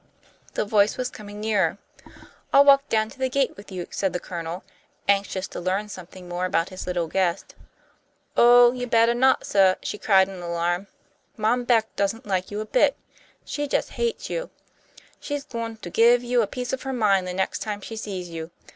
[0.55, 1.77] The voice was coming nearer.
[2.51, 4.63] "I'll walk down to the gate with you," said the Colonel,
[5.07, 7.53] anxious to learn something more about his little guest.
[8.35, 10.87] "Oh, you'd bettah not, suh!" she cried in alarm.
[11.37, 12.97] "Mom Beck doesn't like you a bit.
[13.45, 14.49] She just hates you!
[15.19, 18.27] She's goin' to give you a piece of her mind the next time she sees
[18.27, 18.49] you.